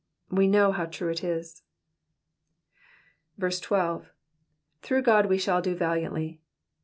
[0.31, 1.61] We know how true it is.
[3.37, 4.07] 12.
[4.81, 6.39] ''''Through God we shall do valiantly.''''